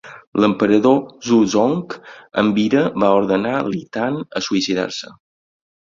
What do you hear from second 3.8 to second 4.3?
Tan